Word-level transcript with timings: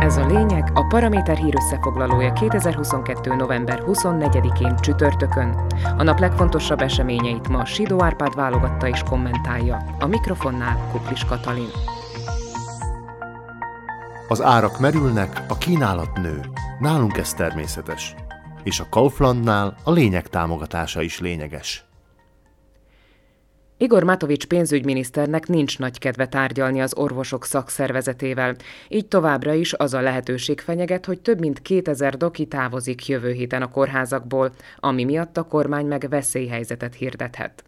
Ez 0.00 0.16
a 0.16 0.26
lényeg 0.26 0.70
a 0.74 0.86
Paraméter 0.86 1.36
hír 1.36 1.54
összefoglalója 1.56 2.32
2022. 2.32 3.34
november 3.34 3.82
24-én 3.86 4.76
csütörtökön. 4.76 5.66
A 5.96 6.02
nap 6.02 6.18
legfontosabb 6.18 6.80
eseményeit 6.80 7.48
ma 7.48 7.64
Sidó 7.64 8.02
Árpád 8.02 8.34
válogatta 8.34 8.88
és 8.88 9.02
kommentálja. 9.02 9.84
A 9.98 10.06
mikrofonnál 10.06 10.88
Kuklis 10.92 11.24
Katalin. 11.24 11.68
Az 14.28 14.42
árak 14.42 14.78
merülnek, 14.78 15.42
a 15.48 15.58
kínálat 15.58 16.16
nő. 16.16 16.40
Nálunk 16.78 17.16
ez 17.16 17.34
természetes. 17.34 18.14
És 18.62 18.80
a 18.80 18.86
Kauflandnál 18.90 19.76
a 19.84 19.90
lényeg 19.90 20.26
támogatása 20.26 21.02
is 21.02 21.20
lényeges. 21.20 21.87
Igor 23.80 24.02
Matovics 24.02 24.46
pénzügyminiszternek 24.46 25.46
nincs 25.46 25.78
nagy 25.78 25.98
kedve 25.98 26.26
tárgyalni 26.26 26.80
az 26.80 26.94
orvosok 26.96 27.44
szakszervezetével, 27.44 28.56
így 28.88 29.06
továbbra 29.06 29.52
is 29.52 29.72
az 29.72 29.94
a 29.94 30.00
lehetőség 30.00 30.60
fenyeget, 30.60 31.06
hogy 31.06 31.20
több 31.20 31.40
mint 31.40 31.62
2000 31.62 32.16
doki 32.16 32.46
távozik 32.46 33.06
jövő 33.06 33.32
héten 33.32 33.62
a 33.62 33.70
kórházakból, 33.70 34.52
ami 34.76 35.04
miatt 35.04 35.36
a 35.36 35.42
kormány 35.42 35.86
meg 35.86 36.06
veszélyhelyzetet 36.08 36.94
hirdethet. 36.94 37.67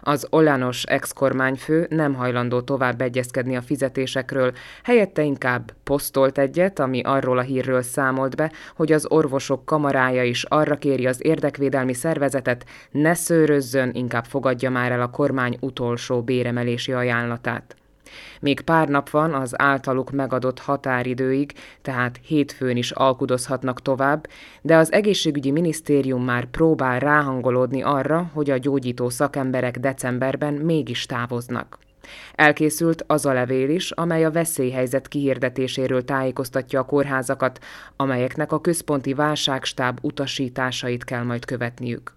Az 0.00 0.26
Olanos 0.30 0.82
ex-kormányfő 0.82 1.86
nem 1.90 2.14
hajlandó 2.14 2.60
tovább 2.60 3.00
egyezkedni 3.00 3.56
a 3.56 3.62
fizetésekről, 3.62 4.52
helyette 4.82 5.22
inkább 5.22 5.72
posztolt 5.84 6.38
egyet, 6.38 6.78
ami 6.78 7.00
arról 7.00 7.38
a 7.38 7.42
hírről 7.42 7.82
számolt 7.82 8.36
be, 8.36 8.52
hogy 8.76 8.92
az 8.92 9.06
orvosok 9.10 9.64
kamarája 9.64 10.22
is 10.22 10.44
arra 10.44 10.76
kéri 10.76 11.06
az 11.06 11.24
érdekvédelmi 11.24 11.94
szervezetet, 11.94 12.64
ne 12.90 13.14
szőrözzön, 13.14 13.90
inkább 13.94 14.24
fogadja 14.24 14.70
már 14.70 14.92
el 14.92 15.00
a 15.00 15.10
kormány 15.10 15.56
utolsó 15.60 16.22
béremelési 16.22 16.92
ajánlatát. 16.92 17.76
Még 18.40 18.60
pár 18.60 18.88
nap 18.88 19.10
van 19.10 19.34
az 19.34 19.60
általuk 19.60 20.10
megadott 20.10 20.58
határidőig, 20.58 21.52
tehát 21.82 22.20
hétfőn 22.22 22.76
is 22.76 22.90
alkudozhatnak 22.90 23.82
tovább, 23.82 24.26
de 24.62 24.76
az 24.76 24.92
egészségügyi 24.92 25.50
minisztérium 25.50 26.24
már 26.24 26.44
próbál 26.44 26.98
ráhangolódni 26.98 27.82
arra, 27.82 28.30
hogy 28.32 28.50
a 28.50 28.58
gyógyító 28.58 29.08
szakemberek 29.08 29.78
decemberben 29.78 30.54
mégis 30.54 31.06
távoznak. 31.06 31.78
Elkészült 32.34 33.04
az 33.06 33.26
a 33.26 33.32
levél 33.32 33.70
is, 33.70 33.90
amely 33.90 34.24
a 34.24 34.30
veszélyhelyzet 34.30 35.08
kihirdetéséről 35.08 36.04
tájékoztatja 36.04 36.80
a 36.80 36.84
kórházakat, 36.84 37.64
amelyeknek 37.96 38.52
a 38.52 38.60
központi 38.60 39.14
válságstáb 39.14 39.98
utasításait 40.02 41.04
kell 41.04 41.22
majd 41.22 41.44
követniük. 41.44 42.12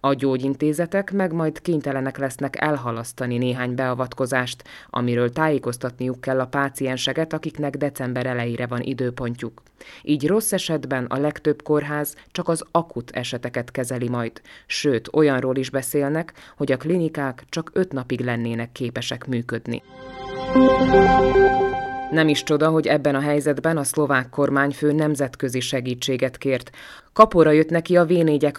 A 0.00 0.14
gyógyintézetek 0.14 1.12
meg 1.12 1.32
majd 1.32 1.60
kénytelenek 1.60 2.18
lesznek 2.18 2.60
elhalasztani 2.60 3.38
néhány 3.38 3.74
beavatkozást, 3.74 4.64
amiről 4.90 5.32
tájékoztatniuk 5.32 6.20
kell 6.20 6.40
a 6.40 6.46
pácienseket, 6.46 7.32
akiknek 7.32 7.76
december 7.76 8.26
elejére 8.26 8.66
van 8.66 8.80
időpontjuk. 8.80 9.62
Így 10.02 10.26
rossz 10.26 10.52
esetben 10.52 11.04
a 11.04 11.18
legtöbb 11.18 11.62
kórház 11.62 12.14
csak 12.30 12.48
az 12.48 12.64
akut 12.70 13.10
eseteket 13.10 13.70
kezeli 13.70 14.08
majd, 14.08 14.40
sőt, 14.66 15.08
olyanról 15.12 15.56
is 15.56 15.70
beszélnek, 15.70 16.32
hogy 16.56 16.72
a 16.72 16.76
klinikák 16.76 17.44
csak 17.48 17.70
öt 17.72 17.92
napig 17.92 18.20
lennének 18.20 18.72
képesek 18.72 19.26
működni. 19.26 19.82
Nem 22.10 22.28
is 22.28 22.42
csoda, 22.42 22.68
hogy 22.68 22.86
ebben 22.86 23.14
a 23.14 23.20
helyzetben 23.20 23.76
a 23.76 23.84
szlovák 23.84 24.28
kormányfő 24.28 24.92
nemzetközi 24.92 25.60
segítséget 25.60 26.38
kért. 26.38 26.70
Kapora 27.12 27.50
jött 27.50 27.70
neki 27.70 27.96
a 27.96 28.04
v 28.04 28.12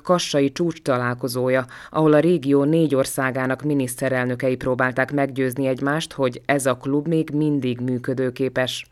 kassai 0.04 0.52
csúcs 0.52 0.82
találkozója, 0.82 1.66
ahol 1.90 2.14
a 2.14 2.20
régió 2.20 2.64
négy 2.64 2.96
országának 2.96 3.64
miniszterelnökei 3.64 4.56
próbálták 4.56 5.12
meggyőzni 5.12 5.68
egymást, 5.68 6.14
hogy 6.14 6.42
ez 6.46 6.66
a 6.66 6.78
klub 6.78 7.08
még 7.08 7.30
mindig 7.30 7.80
működőképes. 7.80 8.86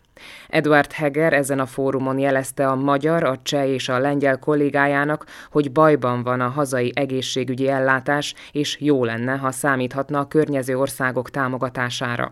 Eduard 0.49 0.91
Heger 0.91 1.33
ezen 1.33 1.59
a 1.59 1.65
fórumon 1.65 2.19
jelezte 2.19 2.67
a 2.67 2.75
magyar, 2.75 3.23
a 3.23 3.39
cseh 3.43 3.67
és 3.67 3.89
a 3.89 3.99
lengyel 3.99 4.39
kollégájának, 4.39 5.25
hogy 5.51 5.71
bajban 5.71 6.23
van 6.23 6.41
a 6.41 6.49
hazai 6.49 6.91
egészségügyi 6.95 7.67
ellátás, 7.67 8.33
és 8.51 8.77
jó 8.79 9.03
lenne, 9.03 9.35
ha 9.35 9.51
számíthatna 9.51 10.19
a 10.19 10.27
környező 10.27 10.77
országok 10.77 11.29
támogatására. 11.29 12.31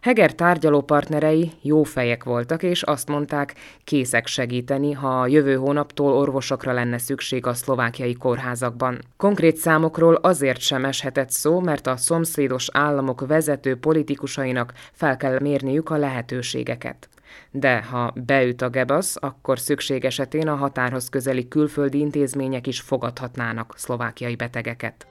Heger 0.00 0.34
tárgyaló 0.34 0.80
partnerei 0.80 1.52
jó 1.62 1.82
fejek 1.82 2.24
voltak, 2.24 2.62
és 2.62 2.82
azt 2.82 3.08
mondták, 3.08 3.54
készek 3.84 4.26
segíteni, 4.26 4.92
ha 4.92 5.20
a 5.20 5.26
jövő 5.26 5.56
hónaptól 5.56 6.12
orvosokra 6.12 6.72
lenne 6.72 6.98
szükség 6.98 7.46
a 7.46 7.54
szlovákiai 7.54 8.14
kórházakban. 8.14 8.98
Konkrét 9.16 9.56
számokról 9.56 10.14
azért 10.14 10.60
sem 10.60 10.84
eshetett 10.84 11.30
szó, 11.30 11.60
mert 11.60 11.86
a 11.86 11.96
szomszédos 11.96 12.68
államok 12.72 13.26
vezető 13.26 13.76
politikusainak 13.76 14.72
fel 14.92 15.16
kell 15.16 15.40
mérniük 15.40 15.90
a 15.90 15.96
lehetőségeket. 15.96 17.08
De 17.50 17.82
ha 17.82 18.12
beüt 18.14 18.62
a 18.62 18.68
gebasz, 18.68 19.16
akkor 19.20 19.58
szükség 19.58 20.04
esetén 20.04 20.48
a 20.48 20.54
határhoz 20.54 21.08
közeli 21.08 21.48
külföldi 21.48 21.98
intézmények 21.98 22.66
is 22.66 22.80
fogadhatnának 22.80 23.74
szlovákiai 23.76 24.36
betegeket. 24.36 25.06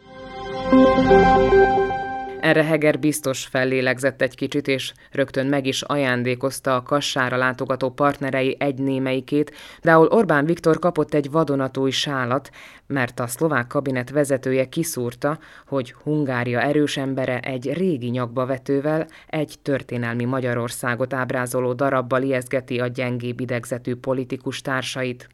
Erre 2.45 2.63
Heger 2.63 2.99
biztos 2.99 3.45
fellélegzett 3.45 4.21
egy 4.21 4.35
kicsit, 4.35 4.67
és 4.67 4.93
rögtön 5.11 5.45
meg 5.45 5.65
is 5.65 5.81
ajándékozta 5.81 6.75
a 6.75 6.83
kassára 6.83 7.37
látogató 7.37 7.89
partnerei 7.89 8.55
egy 8.59 8.79
némeikét, 8.79 9.51
de 9.81 9.91
ahol 9.93 10.07
Orbán 10.07 10.45
Viktor 10.45 10.79
kapott 10.79 11.13
egy 11.13 11.31
vadonatúj 11.31 11.91
sálat, 11.91 12.49
mert 12.87 13.19
a 13.19 13.27
szlovák 13.27 13.67
kabinet 13.67 14.09
vezetője 14.09 14.69
kiszúrta, 14.69 15.39
hogy 15.67 15.93
Hungária 16.03 16.61
erős 16.61 16.97
embere 16.97 17.39
egy 17.39 17.73
régi 17.73 18.09
nyakba 18.09 18.45
vetővel 18.45 19.07
egy 19.27 19.55
történelmi 19.61 20.25
Magyarországot 20.25 21.13
ábrázoló 21.13 21.73
darabbal 21.73 22.21
ijeszgeti 22.21 22.79
a 22.79 22.87
gyengébb 22.87 23.39
idegzetű 23.39 23.95
politikus 23.95 24.61
társait. 24.61 25.29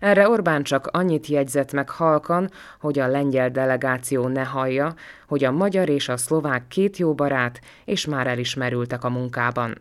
Erre 0.00 0.28
Orbán 0.28 0.62
csak 0.62 0.86
annyit 0.86 1.26
jegyzett 1.26 1.72
meg 1.72 1.90
halkan, 1.90 2.50
hogy 2.80 2.98
a 2.98 3.06
lengyel 3.06 3.50
delegáció 3.50 4.28
ne 4.28 4.44
hallja, 4.44 4.94
hogy 5.26 5.44
a 5.44 5.50
magyar 5.50 5.88
és 5.88 6.08
a 6.08 6.16
szlovák 6.16 6.68
két 6.68 6.96
jó 6.96 7.14
barát, 7.14 7.60
és 7.84 8.06
már 8.06 8.26
elismerültek 8.26 9.04
a 9.04 9.10
munkában. 9.10 9.78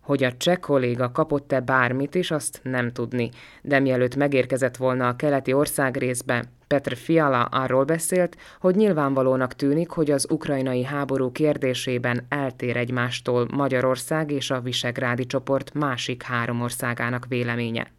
Hogy 0.00 0.24
a 0.24 0.36
cseh 0.36 0.56
kolléga 0.56 1.12
kapott-e 1.12 1.60
bármit 1.60 2.14
is, 2.14 2.30
azt 2.30 2.60
nem 2.62 2.92
tudni, 2.92 3.30
de 3.62 3.78
mielőtt 3.78 4.16
megérkezett 4.16 4.76
volna 4.76 5.08
a 5.08 5.16
keleti 5.16 5.52
országrészbe, 5.52 6.44
Petr 6.68 6.96
Fiala 6.96 7.42
arról 7.44 7.84
beszélt, 7.84 8.36
hogy 8.60 8.74
nyilvánvalónak 8.74 9.54
tűnik, 9.54 9.90
hogy 9.90 10.10
az 10.10 10.26
ukrajnai 10.30 10.84
háború 10.84 11.32
kérdésében 11.32 12.26
eltér 12.28 12.76
egymástól 12.76 13.46
Magyarország 13.50 14.30
és 14.30 14.50
a 14.50 14.60
Visegrádi 14.60 15.26
csoport 15.26 15.74
másik 15.74 16.22
három 16.22 16.60
országának 16.60 17.26
véleménye. 17.28 17.97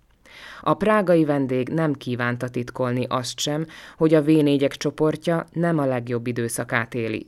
A 0.62 0.74
prágai 0.74 1.26
vendég 1.26 1.70
nem 1.70 1.94
kívánta 1.94 2.50
titkolni 2.50 3.06
azt 3.10 3.40
sem, 3.40 3.66
hogy 3.98 4.14
a 4.14 4.22
v 4.22 4.32
csoportja 4.68 5.46
nem 5.52 5.78
a 5.78 5.86
legjobb 5.86 6.28
időszakát 6.28 6.94
éli. 6.94 7.28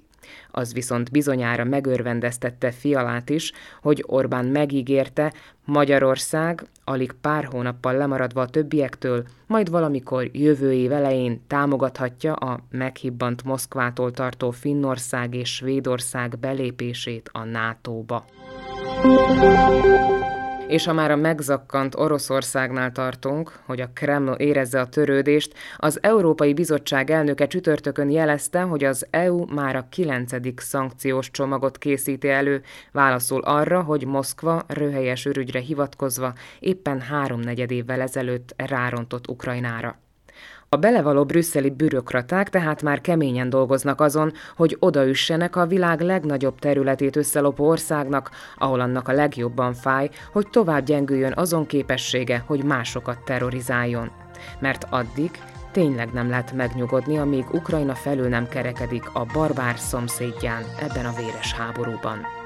Az 0.52 0.74
viszont 0.74 1.12
bizonyára 1.12 1.64
megörvendeztette 1.64 2.72
Fialát 2.72 3.30
is, 3.30 3.52
hogy 3.82 4.04
Orbán 4.08 4.46
megígérte, 4.46 5.34
Magyarország, 5.66 6.64
alig 6.84 7.12
pár 7.22 7.46
hónappal 7.46 7.94
lemaradva 7.94 8.42
a 8.42 8.50
többiektől, 8.50 9.24
majd 9.48 9.70
valamikor 9.70 10.30
jövő 10.32 10.74
év 10.74 10.92
elején 10.92 11.42
támogathatja 11.48 12.34
a 12.34 12.60
meghibbant 12.70 13.44
Moszkvától 13.44 14.12
tartó 14.12 14.52
Finnország 14.52 15.36
és 15.36 15.56
Svédország 15.56 16.40
belépését 16.40 17.30
a 17.34 17.44
NATO-ba. 17.44 18.26
És 20.72 20.86
ha 20.86 20.94
már 20.94 21.12
a 21.12 21.16
megzakkant 21.16 21.96
Oroszországnál 21.96 22.92
tartunk, 22.92 23.60
hogy 23.66 23.82
a 23.82 23.90
Kreml 23.94 24.34
érezze 24.34 24.80
a 24.80 24.88
törődést, 24.88 25.54
az 25.78 26.00
Európai 26.04 26.54
Bizottság 26.54 27.10
elnöke 27.10 27.48
csütörtökön 27.48 28.10
jelezte, 28.10 28.62
hogy 28.62 28.84
az 28.84 29.08
EU 29.10 29.46
már 29.54 29.76
a 29.76 29.88
kilencedik 29.90 30.60
szankciós 30.60 31.32
csomagot 31.32 31.78
készíti 31.78 32.30
elő, 32.30 32.62
válaszol 32.92 33.42
arra, 33.42 33.82
hogy 33.82 34.06
Moszkva 34.06 34.64
röhelyes 34.68 35.26
ürügyre 35.26 35.60
hivatkozva 35.60 36.34
éppen 36.60 37.02
háromnegyed 37.02 37.72
évvel 37.72 38.02
ezelőtt 38.02 38.54
rárontott 38.58 39.28
Ukrajnára. 39.28 40.00
A 40.76 40.78
belevaló 40.78 41.26
brüsszeli 41.26 41.70
bürokraták 41.70 42.50
tehát 42.50 42.82
már 42.82 43.02
keményen 43.02 43.50
dolgoznak 43.50 44.02
azon, 44.02 44.32
hogy 44.56 44.78
odaüssenek 44.80 45.56
a 45.56 45.66
világ 45.66 46.02
legnagyobb 46.02 46.60
területét 46.60 47.16
összelopó 47.16 47.68
országnak, 47.68 48.30
ahol 48.58 48.80
annak 48.80 49.08
a 49.08 49.12
legjobban 49.12 49.74
fáj, 49.74 50.10
hogy 50.32 50.48
tovább 50.50 50.86
gyengüljön 50.86 51.34
azon 51.36 51.66
képessége, 51.66 52.44
hogy 52.48 52.64
másokat 52.64 53.24
terrorizáljon. 53.24 54.12
Mert 54.60 54.88
addig 54.90 55.32
tényleg 55.72 56.10
nem 56.14 56.30
lehet 56.30 56.54
megnyugodni, 56.54 57.18
amíg 57.18 57.46
Ukrajna 57.52 57.96
felül 57.96 58.28
nem 58.28 58.48
kerekedik 58.48 59.04
a 59.14 59.26
barbár 59.34 59.78
szomszédján 59.78 60.64
ebben 60.80 61.06
a 61.06 61.16
véres 61.18 61.54
háborúban. 61.54 62.41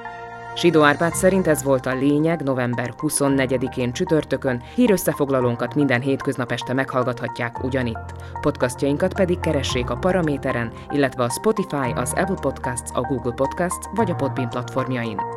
Sidó 0.56 0.82
Árpád 0.82 1.14
szerint 1.14 1.48
ez 1.48 1.64
volt 1.64 1.86
a 1.86 1.96
lényeg 1.96 2.42
november 2.42 2.94
24-én 3.02 3.92
csütörtökön, 3.92 4.64
hírösszefoglalónkat 4.76 5.76
minden 5.76 6.02
hétköznap 6.02 6.52
este 6.52 6.74
meghallgathatják 6.74 7.64
ugyanitt. 7.64 8.14
Podcastjainkat 8.42 9.14
pedig 9.14 9.40
keressék 9.40 9.90
a 9.90 9.98
Paraméteren, 9.98 10.72
illetve 10.90 11.24
a 11.24 11.30
Spotify, 11.30 11.92
az 11.96 12.14
Apple 12.16 12.40
Podcasts, 12.42 12.92
a 12.94 13.02
Google 13.02 13.34
Podcasts 13.34 13.86
vagy 13.96 14.12
a 14.12 14.16
Podbean 14.16 14.50
platformjain. 14.50 15.35